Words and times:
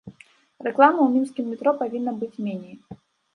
Рэкламы 0.67 0.99
ў 1.03 1.09
мінскім 1.17 1.51
метро 1.51 1.75
павінна 1.83 2.11
быць 2.23 2.41
меней. 2.49 2.75